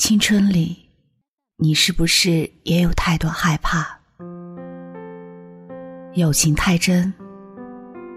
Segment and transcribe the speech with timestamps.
[0.00, 0.88] 青春里，
[1.58, 3.86] 你是不是也有太多害怕？
[6.14, 7.12] 友情太真，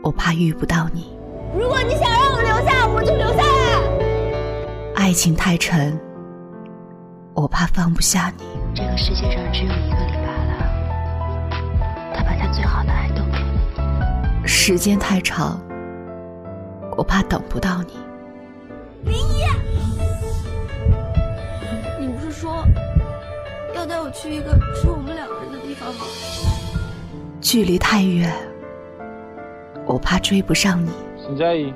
[0.02, 1.14] 我怕遇不到你。
[1.54, 4.96] 如果你想让我留下，我就留下来。
[4.96, 6.00] 爱情太沉，
[7.34, 8.46] 我怕放不下你。
[8.74, 11.52] 这个世界上只有一个李白了，
[12.16, 13.38] 他把他最好的爱都给
[14.42, 14.48] 你。
[14.48, 15.62] 时间太长，
[16.96, 17.94] 我怕等不到你。
[19.04, 19.18] 林
[23.84, 26.06] 要带我去一个只有我们两个人的地方吗？
[27.42, 28.34] 距离太远，
[29.86, 30.90] 我怕追不上你。
[31.22, 31.74] 沈佳宜，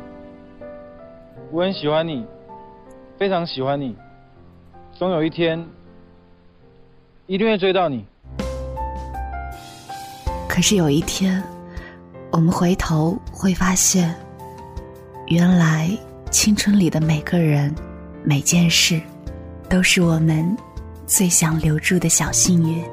[1.51, 2.25] 我很喜欢你，
[3.19, 3.93] 非常喜欢你，
[4.93, 5.61] 总有一天
[7.25, 8.05] 一定会追到你。
[10.47, 11.43] 可是有一天，
[12.31, 14.15] 我们回头会发现，
[15.25, 15.89] 原来
[16.31, 17.75] 青春里的每个人、
[18.23, 18.97] 每件事，
[19.67, 20.57] 都是我们
[21.07, 22.83] 最想留住的小幸运。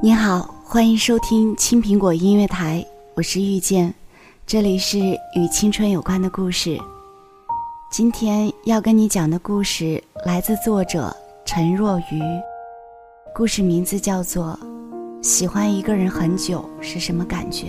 [0.00, 3.92] 你好，欢迎收听青苹果音乐台，我是遇见，
[4.46, 4.98] 这里是
[5.34, 6.78] 与青春有关的故事。
[7.90, 11.14] 今天要跟你讲的故事来自作者
[11.46, 12.20] 陈若愚，
[13.34, 14.58] 故事名字叫做
[15.26, 17.68] 《喜欢一个人很久是什么感觉》。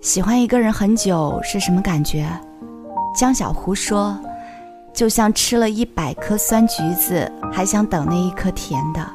[0.00, 2.26] 喜欢一个人很久是什么感觉？
[3.14, 4.18] 江小胡说。
[4.94, 9.06] 就像吃了一百颗酸橘子，还想等那一颗甜的。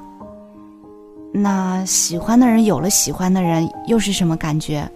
[1.34, 4.90] 那喜欢的人有了喜欢的人，又是什么感觉？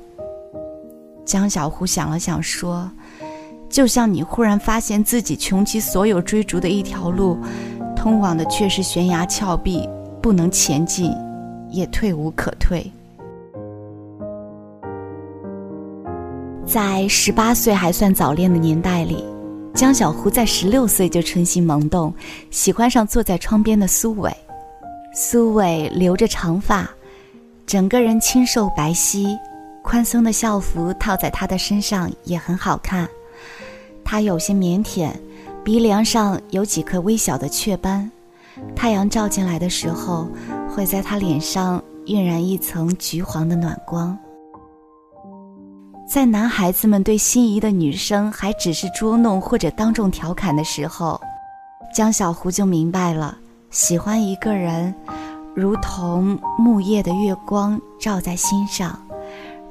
[1.28, 2.89] 江小胡想了想说
[3.70, 7.38] ：“就像你忽然发现自己穷其所有追逐的一条路，
[7.97, 9.88] 通往的却是悬崖峭壁，
[10.21, 11.14] 不能前进，
[11.70, 12.89] 也退无可退。”
[16.65, 19.23] 在十八岁还算早恋的年代里。
[19.73, 22.11] 江小胡在十六岁就春心萌动，
[22.49, 24.33] 喜欢上坐在窗边的苏伟。
[25.14, 26.89] 苏伟留着长发，
[27.65, 29.38] 整个人清瘦白皙，
[29.87, 33.08] 宽松的校服套在他的身上也很好看。
[34.03, 35.09] 他有些腼腆，
[35.64, 38.11] 鼻梁上有几颗微小的雀斑，
[38.76, 40.27] 太阳照进来的时候，
[40.70, 44.17] 会在他脸上晕染一层橘黄的暖光。
[46.05, 51.17] 在男孩子们对心仪的女生还只是捉弄或者当众调侃的时候，
[51.93, 53.37] 江小胡就明白了：
[53.71, 54.93] 喜欢一个人，
[55.55, 58.99] 如同木叶的月光照在心上，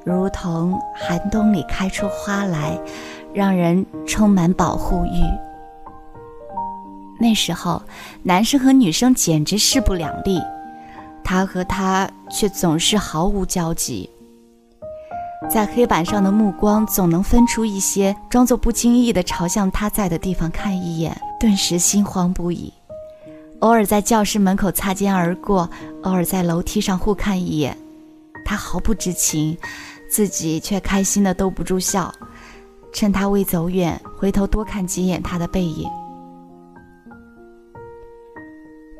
[0.06, 2.78] 如同寒冬里开出花来，
[3.34, 5.20] 让人充满保护欲。
[7.18, 7.82] 那时候，
[8.22, 10.40] 男生和女生简直势不两立，
[11.24, 14.08] 他和她却总是毫无交集。
[15.50, 22.72] 在黑板上的目光总能分出一些，装作不经意的朝向他在的地方看一眼，顿时心慌不已。
[23.58, 25.68] 偶尔在教室门口擦肩而过，
[26.04, 27.76] 偶尔在楼梯上互看一眼，
[28.44, 29.56] 他毫不知情，
[30.16, 32.10] 自己却开心的兜不住笑。
[32.90, 35.86] 趁他未走远，回头多看几眼他的背影。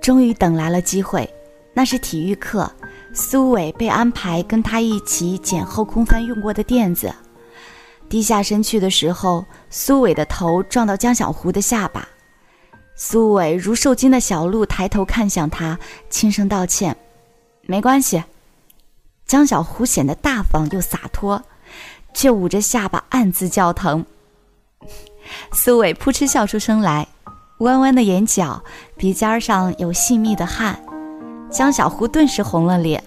[0.02, 1.26] 终于等来了机会，
[1.72, 2.70] 那是体育课。
[3.14, 7.10] 苏伟被安排跟他一起捡后空翻用过的垫子，
[8.10, 12.06] 低下身去的时候，苏伟的头撞到江小胡的下巴。
[12.94, 15.78] 苏伟如受惊的小鹿抬头看向他，
[16.10, 16.94] 轻声道歉
[17.64, 18.22] ：“没关系。”
[19.26, 21.42] 江小胡显得大方又洒脱，
[22.14, 24.04] 却捂着下巴暗自叫疼。
[25.52, 27.08] 苏伟扑哧笑出声来，
[27.58, 28.62] 弯弯的眼角，
[28.96, 30.78] 鼻尖上有细密的汗。
[31.50, 33.02] 江小胡顿时红了脸。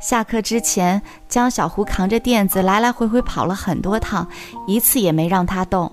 [0.00, 4.28] 下课之前，江小胡扛着垫子来来回回跑了很多趟，
[4.68, 5.90] 一次也没让他动。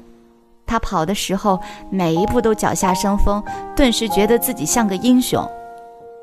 [0.67, 1.59] 他跑的时候，
[1.89, 3.43] 每一步都脚下生风，
[3.75, 5.43] 顿时觉得自己像个英雄。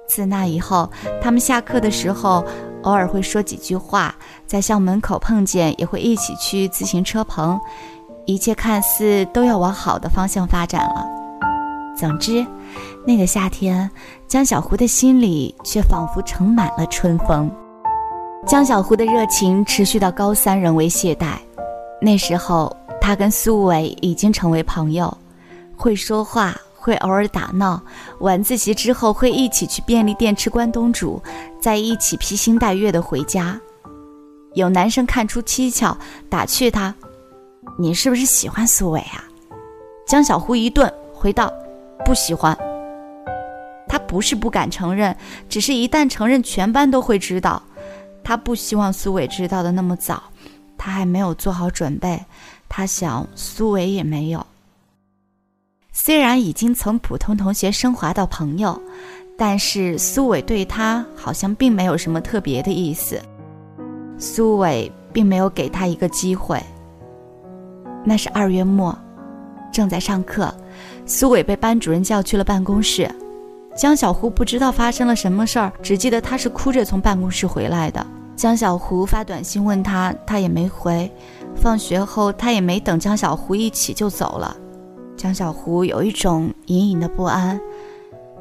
[0.08, 0.88] 自那以后，
[1.20, 2.44] 他们下课的时候
[2.82, 4.14] 偶尔会说几句话，
[4.46, 7.60] 在校门口碰见也会一起去自行车棚，
[8.26, 11.06] 一切看似都要往好的方向发展了。
[11.96, 12.46] 总之。
[13.04, 13.90] 那个夏天，
[14.28, 17.50] 江小胡的心里却仿佛盛满了春风。
[18.46, 21.32] 江小胡的热情持续到高三仍未懈怠。
[22.00, 25.12] 那时候，他跟苏伟已经成为朋友，
[25.76, 27.80] 会说话，会偶尔打闹。
[28.18, 31.22] 晚自习之后，会一起去便利店吃关东煮，
[31.60, 33.58] 再一起披星戴月的回家。
[34.54, 35.96] 有男生看出蹊跷，
[36.28, 36.92] 打趣他
[37.78, 39.22] ：“你是不是喜欢苏伟啊？”
[40.04, 41.52] 江小胡一顿回道
[42.04, 42.58] ：“不喜欢。”
[43.86, 45.16] 他不是不敢承认，
[45.48, 47.62] 只是一旦承认，全班都会知道。
[48.24, 50.22] 他不希望苏伟知道的那么早，
[50.76, 52.20] 他还没有做好准备。
[52.68, 54.44] 他想，苏伟也没有。
[55.94, 58.80] 虽然已经从普通同学升华到朋友，
[59.36, 63.20] 但是苏伟对他好像并没有什么特别的意思。
[64.18, 66.60] 苏伟并没有给他一个机会。
[68.04, 68.96] 那是二月末，
[69.70, 70.52] 正在上课，
[71.04, 73.08] 苏伟被班主任叫去了办公室。
[73.76, 78.04] 江小胡不知道发生了什么事儿，只记得他是哭着从办公室回来的。
[78.34, 81.10] 江小胡发短信问他，他也没回。
[81.54, 84.56] 放学后，他也没等江小胡一起就走了。
[85.22, 87.60] 江小胡有一种隐隐的不安。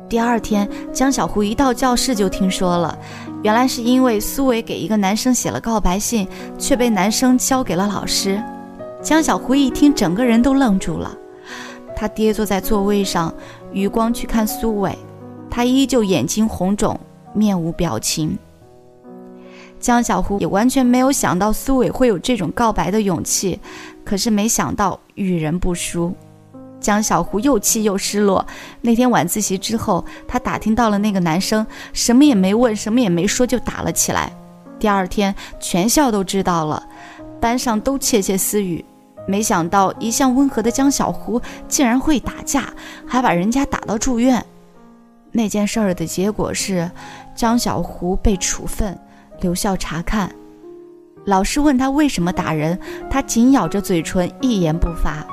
[0.10, 2.98] 第二天，江小胡一到教室就听说了，
[3.44, 8.42] 原来是因为苏伟给一个男生写了告白信，却被男生交给了老师。
[9.00, 11.16] 江小胡一听，整个人都愣住了。
[11.95, 13.31] 他跌坐在座位上，
[13.72, 14.98] 余光去看苏伟，
[15.51, 17.00] 他依旧眼睛红肿，
[17.31, 18.36] 面无表情。
[19.80, 23.60] 江小胡也完全没有想到苏伟会有这种告白的勇气，
[24.04, 26.12] 可是没想到遇人不淑。
[26.81, 28.45] 江小胡又气又失落。
[28.81, 34.33] 那天晚自习之后，他打听到了那个男生，什么也没问，什么也没说，就打了起来。
[34.80, 36.83] 第二天，全校都知道了，
[37.39, 38.83] 班上都窃窃私语。
[39.28, 42.74] 没想到一向温和的江小胡竟然会打架，
[43.06, 44.44] 还把人家打到住院。
[45.31, 46.89] 那件事儿的结果是，
[47.36, 49.00] 江小胡被处分。
[49.39, 50.30] 留校查看，
[51.25, 52.78] 老师问他为什么打人，
[53.10, 55.25] 他紧咬着嘴唇，一言不发。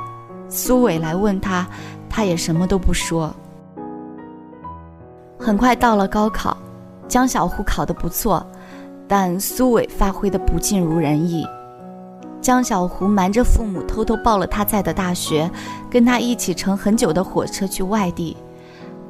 [0.49, 1.67] 苏伟来问他，
[2.09, 3.35] 他也什么都不说。
[5.39, 6.57] 很快到了高考，
[7.07, 8.45] 江小胡考得不错，
[9.07, 11.47] 但苏伟发挥的不尽如人意。
[12.41, 15.51] 江小胡瞒着父母偷偷报了他在的大学，
[15.91, 18.37] 跟他一起乘很久的火车去外地。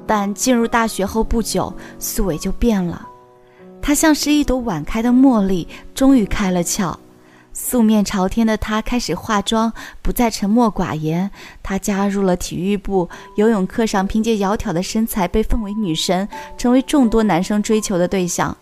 [0.06, 3.06] 但进入大学后不久，苏伟就变了。
[3.80, 6.94] 他像是一朵晚开的茉莉，终于开了窍。
[7.68, 9.70] 素面朝天的他开始化妆，
[10.00, 11.30] 不再沉默寡言。
[11.62, 13.06] 他加入了体育部，
[13.36, 16.26] 游泳课上凭借窈窕的身材被奉为女神，
[16.56, 18.56] 成为众多男生追求的对象。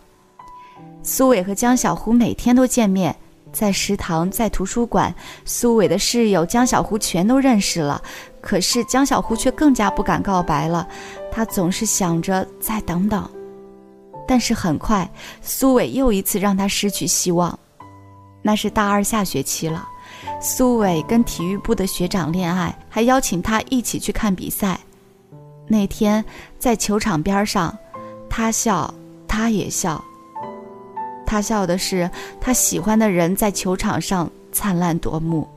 [1.01, 3.15] 苏伟和江小胡每天都见面，
[3.53, 5.15] 在食堂，在图书馆，
[5.45, 8.01] 苏伟的室友江小胡全都认识了。
[8.41, 10.85] 可是江小胡却更加不敢告白了，
[11.31, 13.25] 他总是想着再等等。
[14.27, 15.09] 但是很快，
[15.41, 17.57] 苏伟又一次让他失去希望。
[18.41, 19.87] 那是大二下学期了，
[20.41, 24.79] 苏伟跟体育部的学长恋爱，还邀请他一起去看比赛。
[25.67, 26.23] 那天
[26.57, 27.77] 在球场边上，
[28.29, 28.93] 他笑，
[29.27, 30.03] 他也笑。
[31.25, 35.47] 他笑的是他喜欢的人在球场上灿烂夺目，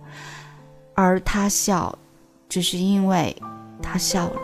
[0.94, 1.96] 而他笑，
[2.48, 3.36] 只是因为
[3.80, 4.40] 他笑了。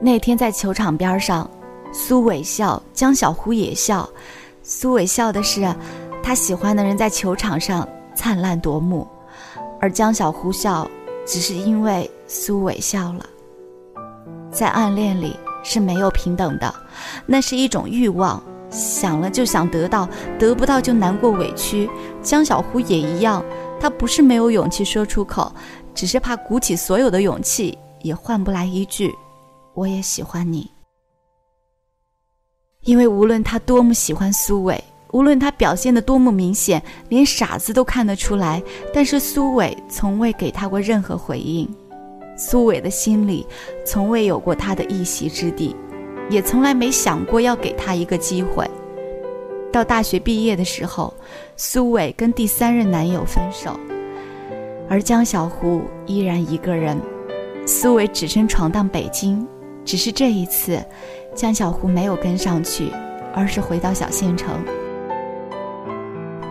[0.00, 1.48] 那天在球场边上。
[1.94, 4.08] 苏伟笑，江小胡也笑。
[4.62, 5.60] 苏伟笑的是，
[6.22, 9.06] 他喜欢的人在球场上灿烂夺目，
[9.80, 10.88] 而江小胡笑，
[11.26, 13.26] 只是因为苏伟笑了。
[14.50, 16.72] 在暗恋里是没有平等的，
[17.26, 20.08] 那是一种欲望，想了就想得到，
[20.38, 21.90] 得不到就难过委屈。
[22.22, 23.44] 江小胡也一样，
[23.80, 25.52] 他不是没有勇气说出口，
[25.94, 29.12] 只是怕鼓起所有的勇气也换不来一句
[29.74, 30.70] “我也喜欢你”。
[32.84, 41.68] 因为无论他多么喜欢苏伟，无论他表现得多么明显，连傻子都看得出来，但是苏伟从未给他过任何回应。
[42.36, 43.46] 苏伟的心里
[43.84, 45.76] 从未有过他的一席之地，
[46.30, 48.68] 也从来没想过要给他一个机会。
[49.70, 51.12] 到大学毕业的时候，
[51.56, 53.78] 苏伟跟第三任男友分手，
[54.88, 56.98] 而江小胡依然一个人。
[57.66, 59.46] 苏伟只身闯荡北京，
[59.84, 60.82] 只是这一次。
[61.34, 62.90] 江小胡没有跟上去，
[63.34, 64.48] 而是回到小县城。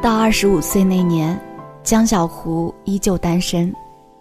[0.01, 1.39] 到二十五岁那年，
[1.83, 3.71] 江小胡依旧单身，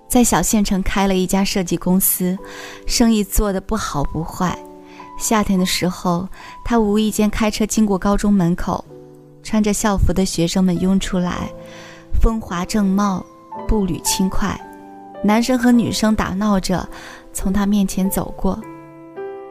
[0.09, 2.39] 在小县城开了一家设计公司，
[2.87, 4.55] 生意做得不好不坏。
[5.19, 6.29] 夏天的时候，
[6.67, 8.85] 他无意间开车经过高中门口，
[9.43, 11.51] 穿着校服的学生们拥出来，
[12.21, 13.25] 风华正茂，
[13.67, 14.61] 步履轻快，
[15.25, 16.87] 男生和女生打闹着
[17.33, 18.61] 从他面前走过。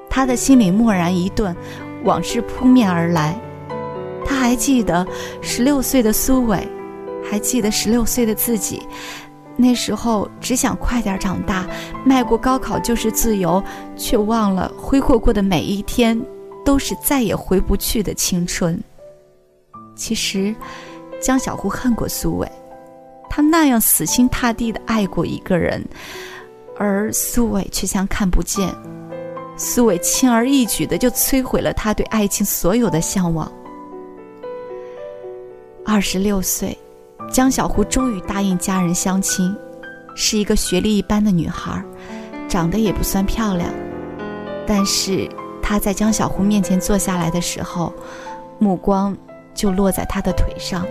[0.08, 1.56] 他的心里蓦然一顿，
[2.04, 3.36] 往事扑面而来。
[4.26, 5.06] 他还记得
[5.42, 6.68] 十六岁的苏伟，
[7.30, 8.82] 还记得十六岁的自己。
[9.56, 11.68] 那时候只想快点长大，
[12.06, 13.62] 迈过高考就是自由，
[13.98, 16.20] 却忘了挥霍过的每一天
[16.64, 18.82] 都是再也回不去的青春。
[19.96, 20.56] 其实，
[21.22, 22.50] 江小湖恨过苏伟，
[23.30, 25.86] 他那样死心塌地的爱过一个人，
[26.78, 28.74] 而苏伟却像看不见。
[29.58, 33.52] 苏伟轻而易举的就摧毁了他对爱情所有的向往。
[35.86, 36.78] 二十六岁，
[37.32, 39.56] 江小胡终于答应家人相亲，
[40.16, 41.84] 是一个学历一般的女孩，
[42.48, 43.70] 长得也不算漂亮，
[44.68, 45.28] 但是
[45.62, 47.92] 她在江小胡面前坐下来的时候，
[48.60, 49.16] 目光
[49.54, 50.86] 就落在她的腿上。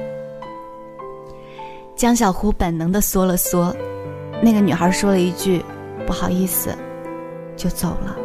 [1.95, 3.75] 江小胡本能的缩了缩，
[4.42, 5.64] 那个女孩说了一句
[6.07, 6.71] ：“不好意思”，
[7.57, 8.16] 就走了。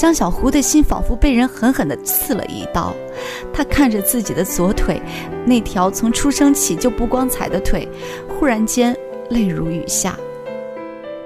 [0.00, 2.94] 江小胡的心仿佛被人狠狠地刺了一刀，
[3.52, 4.98] 他看着自己的左腿，
[5.44, 7.86] 那条从出生起就不光彩的腿，
[8.26, 8.96] 忽然间
[9.28, 10.18] 泪如雨下。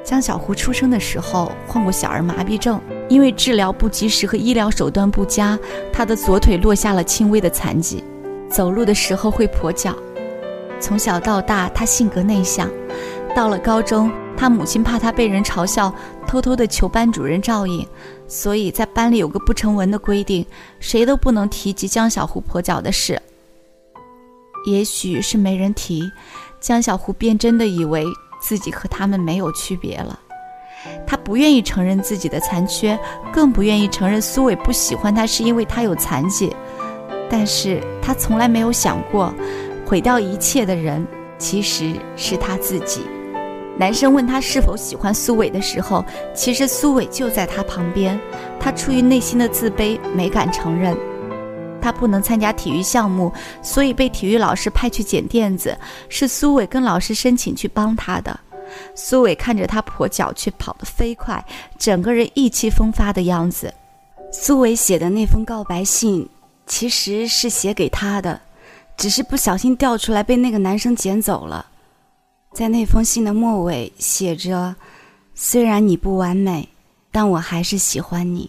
[0.02, 5.56] 江小胡出生的时候患过小儿麻痹症，因为治疗不及时和医疗手段不佳，
[5.92, 8.02] 他的左腿落下了轻微的残疾，
[8.50, 9.94] 走路的时候会跛脚。
[10.80, 12.68] 从小到大，他性格内向，
[13.36, 14.10] 到了高中。
[14.36, 15.94] 他母亲怕他被人嘲笑，
[16.26, 17.86] 偷偷的求班主任照应，
[18.26, 20.44] 所以在班里有个不成文的规定，
[20.80, 23.20] 谁都不能提及江小湖跛脚的事。
[24.66, 26.10] 也许是没人提，
[26.60, 28.04] 江小湖便真的以为
[28.40, 30.18] 自己和他们没有区别了。
[31.06, 32.98] 他不愿意承认自己的残缺，
[33.32, 36.54] 更不愿意承认苏伟不喜欢他是因为他有残疾。
[37.30, 39.32] 但是他从来没有想过，
[39.86, 41.06] 毁掉一切的人
[41.38, 43.02] 其实是他自己。
[43.76, 48.18] 男生问他是否喜欢苏伟的时候，其实苏伟就在他旁边。
[48.60, 50.96] 他出于内心的自卑，没敢承认。
[51.82, 55.76] 他不能参加体育项目，所以被体育老师派去捡垫子，
[56.08, 58.38] 是苏伟跟老师申请去帮他的。
[58.94, 61.44] 苏伟看着他跛脚却跑得飞快，
[61.76, 63.74] 整个人意气风发的样子。
[64.32, 66.26] 苏伟写的那封告白信，
[66.66, 68.40] 其实是写给他的，
[68.96, 71.66] 只是不小心掉出来，被那个男生捡走了。
[72.54, 74.76] 在那封信的末尾写着
[75.34, 76.68] ：“虽然你不完美，
[77.11, 78.49] 但我还是喜欢你。”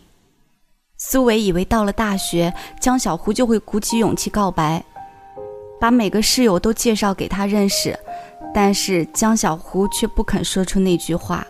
[0.96, 4.84] 苏伟以为到了大学，江小胡就会鼓起勇气告白，
[5.82, 7.98] 把每个室友都介绍给他认识，
[8.54, 11.46] 但是江小胡却不肯说出那句话。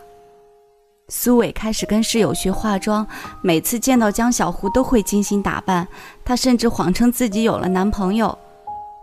[1.08, 3.06] 苏伟开始跟室友学化妆，
[3.42, 5.86] 每次见到江小胡都会精心打扮，
[6.24, 8.36] 他甚至谎称自己有了男朋友。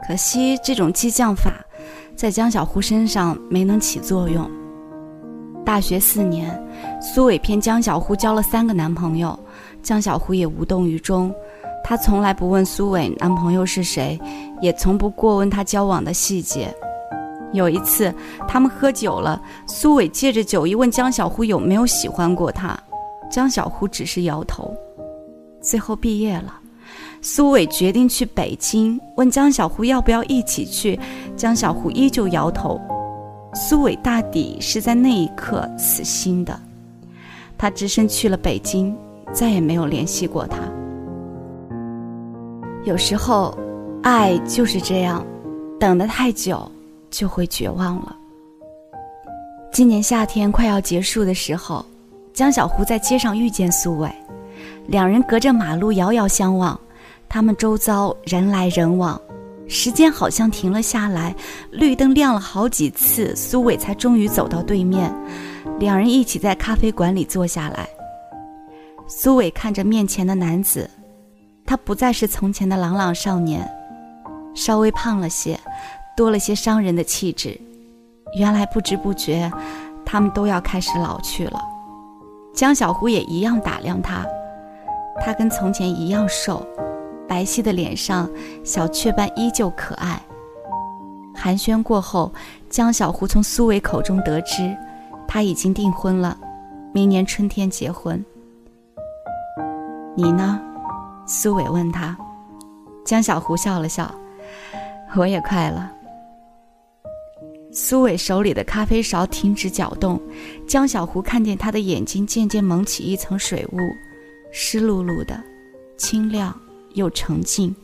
[0.07, 1.53] 可惜这种激将法。
[2.15, 4.49] 在江小湖身上没能起作用。
[5.65, 6.61] 大学四年，
[7.01, 9.37] 苏伟骗江小湖交了三个男朋友，
[9.81, 11.33] 江小湖也无动于衷。
[11.83, 14.19] 他从来不问苏伟男朋友是谁，
[14.61, 16.73] 也从不过问他交往的细节。
[17.51, 18.13] 有一次，
[18.47, 22.77] 他们喝酒了，苏伟借着酒意问江小湖有没有喜欢过他，
[23.29, 24.73] 江小湖只是摇头。
[25.61, 26.59] 最后毕业了。
[27.25, 30.99] 苏伟决定去北京，问江小胡要不要一起去。
[31.37, 32.79] 江小胡依旧摇头。
[33.55, 36.59] 苏伟大抵是在那一刻死心的，
[37.57, 38.93] 他只身去了北京，
[39.31, 40.57] 再也没有联系过他。
[42.83, 43.57] 有时候，
[44.01, 45.25] 爱就是这样，
[45.79, 46.69] 等得太久，
[47.09, 48.13] 就会绝望了。
[49.71, 51.85] 今年夏天快要结束的时候，
[52.33, 54.11] 江小胡在街上遇见苏伟，
[54.87, 56.77] 两人隔着马路遥遥相望。
[57.33, 59.19] 他们周遭人来人往，
[59.67, 61.35] 时间好像停了下来，
[61.71, 65.11] 绿灯亮了好几次，苏伟才终于走到对面，
[65.79, 67.89] 两人一起在咖啡馆里坐下来。
[69.07, 70.87] 苏伟看着面前的男子，
[71.65, 73.67] 他不再是从前的朗朗少年，
[74.53, 75.59] 稍微胖了些，
[76.15, 77.59] 多了些商人的气质。
[78.37, 79.51] 原来不知不觉，
[80.05, 81.59] 他们都要开始老去了。
[82.53, 84.23] 江小湖也一样打量他，
[85.25, 86.63] 他跟从前一样瘦。
[87.33, 88.29] 白皙的脸上，
[88.63, 90.21] 小雀斑依旧可爱。
[91.33, 92.31] 寒暄过后，
[92.69, 94.71] 江小胡从苏伟口中得知，
[95.27, 96.37] 他已经订婚了，
[96.93, 98.23] 明年春天结婚。
[100.15, 100.61] 你呢？
[101.25, 102.15] 苏伟问他。
[103.03, 104.13] 江小胡笑了笑，
[105.15, 105.91] 我也快了。
[107.71, 110.21] 苏伟手里的咖啡勺停止搅动，
[110.67, 113.79] 江小胡看见他的眼睛渐渐蒙起一层水雾，
[114.51, 115.43] 湿漉漉的，
[115.97, 116.55] 清亮。
[116.93, 117.75] 又澄净，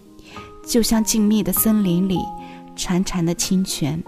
[0.65, 2.17] 就像静谧的森林里
[2.75, 4.01] 潺潺的清泉。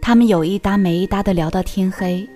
[0.00, 2.28] 他们有一搭没一搭的聊到天黑，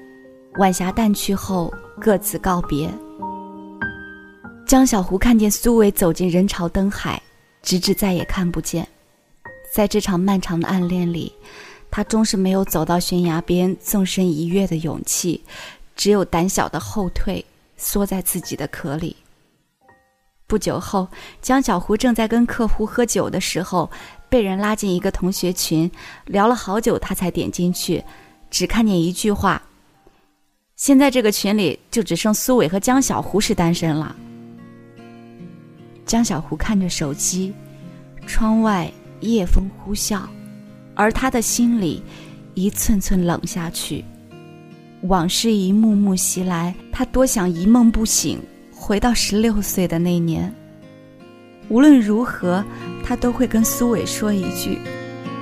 [0.58, 2.90] 晚霞淡去后各自告别。
[4.66, 7.20] 江小胡看见苏伟走进人潮灯海，
[7.62, 8.86] 直至再也看不见。
[9.72, 11.32] 在这场漫长的暗恋里，
[11.90, 15.40] 他终是没有走到悬崖边纵身一跃的勇气，
[15.94, 17.44] 只有胆小的后退，
[17.76, 19.14] 缩在自己的壳里。
[20.50, 21.06] 不久后，
[21.40, 23.88] 江小胡正在跟客户喝酒的时候，
[24.28, 25.88] 被人拉进一个同学群，
[26.26, 28.02] 聊了好久，他才点进去，
[28.50, 29.62] 只看见一句话
[30.74, 34.16] ：“现在这个群里就只剩苏伟和江小胡是单身了。”
[36.04, 37.54] 江小胡看着手机，
[38.26, 38.90] 窗外
[39.20, 40.22] 夜风呼啸，
[40.96, 42.02] 而他的心里
[42.54, 44.04] 一寸寸冷下去。
[45.02, 48.40] 往事一幕幕袭来，他多想一梦不醒。
[48.90, 50.52] 回到十六岁的那年，
[51.68, 52.64] 无论如何，
[53.04, 54.80] 他都会跟苏伟说一句：“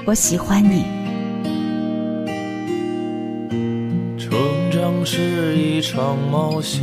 [0.04, 0.84] 我喜欢你。”
[4.20, 4.30] 成
[4.70, 6.82] 长是一场冒险，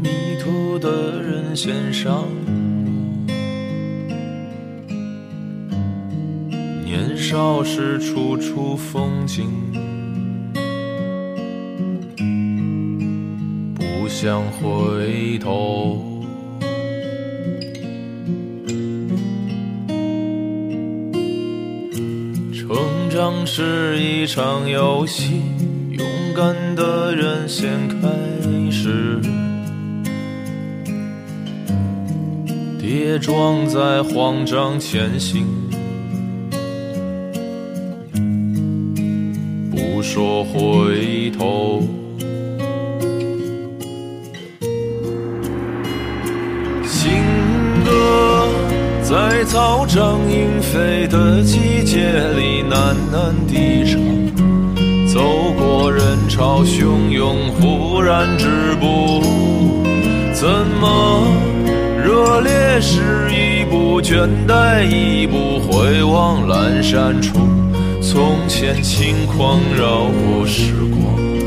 [0.00, 0.08] 迷
[0.40, 2.52] 途的人先上路。
[6.84, 9.50] 年少时处处风景。
[14.20, 16.02] 想回头，
[22.52, 22.76] 成
[23.08, 25.40] 长是一场游戏，
[25.92, 28.08] 勇敢的人先开
[28.72, 29.20] 始，
[32.80, 35.46] 跌撞在慌张前行，
[39.70, 41.84] 不说回头。
[49.48, 53.98] 草长莺飞的季节里喃喃低唱，
[55.10, 55.22] 走
[55.58, 58.46] 过人潮汹涌，忽然止
[58.78, 59.22] 步。
[60.34, 60.46] 怎
[60.78, 61.24] 么
[62.04, 67.38] 热烈是一步，倦怠一步，回望阑珊处，
[68.02, 71.37] 从前轻狂绕过时光。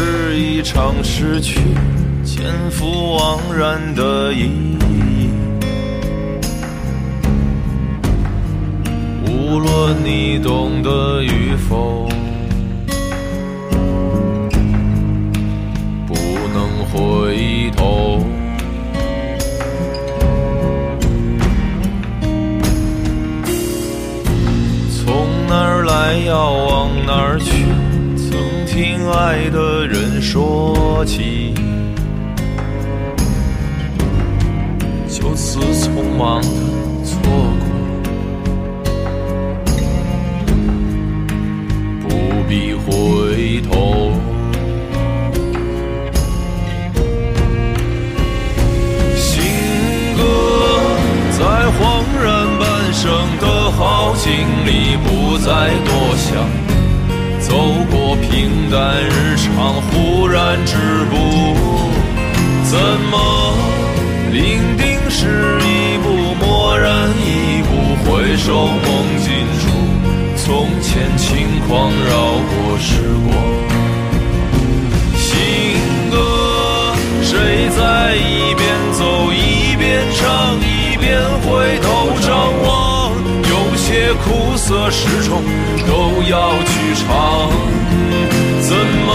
[0.00, 1.58] 是一场失去，
[2.22, 5.28] 肩负惘然的意义。
[9.26, 12.08] 无论你懂得与否，
[16.06, 16.14] 不
[16.54, 18.24] 能回头。
[24.94, 27.64] 从哪儿来，要往哪儿去？
[28.78, 31.52] 听爱的人说起，
[35.10, 36.48] 就此匆忙的
[84.88, 85.42] 苦涩始终
[85.86, 87.50] 都要去尝。
[88.60, 88.74] 怎
[89.04, 89.10] 么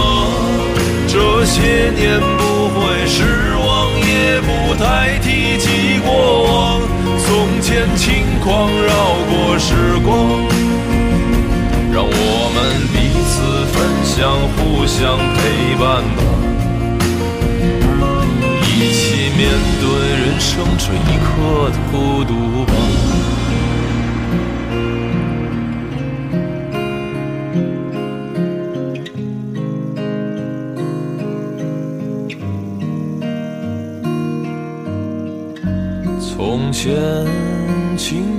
[1.07, 3.23] 这些年不会失
[3.57, 6.79] 望，也不太提及过往？
[7.25, 8.93] 从前轻狂绕
[9.29, 9.73] 过时
[10.05, 10.11] 光，
[11.91, 12.57] 让我们
[12.93, 15.41] 彼此分享，互相陪
[15.79, 16.21] 伴吧，
[18.61, 19.01] 一起
[19.35, 19.41] 面
[19.81, 19.83] 对
[20.21, 22.31] 人生这一刻的孤独
[36.83, 37.25] 全
[37.97, 38.32] 情